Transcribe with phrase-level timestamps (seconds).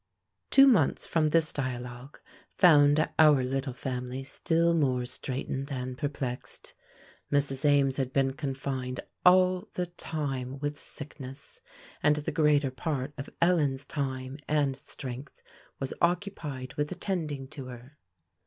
[0.49, 2.19] Two months from this dialogue
[2.57, 6.73] found our little family still more straitened and perplexed.
[7.31, 7.65] Mrs.
[7.65, 11.61] Ames had been confined all the time with sickness,
[12.01, 15.39] and the greater part of Ellen's time and strength
[15.79, 17.99] was occupied with attending to her.